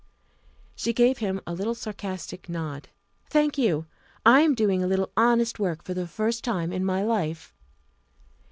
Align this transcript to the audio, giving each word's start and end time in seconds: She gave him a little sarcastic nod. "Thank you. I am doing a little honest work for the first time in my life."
She 0.75 0.93
gave 0.93 1.19
him 1.19 1.39
a 1.45 1.53
little 1.53 1.75
sarcastic 1.75 2.49
nod. 2.49 2.89
"Thank 3.29 3.59
you. 3.59 3.85
I 4.25 4.39
am 4.41 4.55
doing 4.55 4.81
a 4.83 4.87
little 4.87 5.11
honest 5.15 5.59
work 5.59 5.83
for 5.83 5.93
the 5.93 6.07
first 6.07 6.43
time 6.43 6.73
in 6.73 6.83
my 6.83 7.03
life." 7.03 7.53